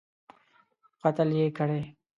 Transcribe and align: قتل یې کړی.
قتل 1.01 1.29
یې 1.39 1.47
کړی. 1.57 1.81